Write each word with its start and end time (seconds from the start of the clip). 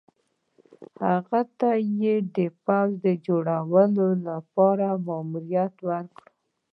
هغه 1.07 1.41
ته 1.59 1.69
یې 2.01 2.15
د 2.35 2.37
پوځ 2.65 3.01
جوړولو 3.25 4.07
لپاره 4.27 4.87
مالیات 5.07 5.75
ورکړي 5.87 6.25
وو. 6.27 6.31